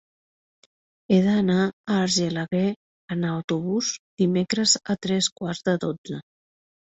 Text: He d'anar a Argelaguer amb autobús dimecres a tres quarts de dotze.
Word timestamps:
He 1.11 1.17
d'anar 1.25 1.57
a 1.65 1.73
Argelaguer 2.05 2.71
amb 3.15 3.29
autobús 3.33 3.91
dimecres 4.23 4.75
a 4.95 4.95
tres 5.07 5.31
quarts 5.41 5.65
de 5.69 5.77
dotze. 5.87 6.19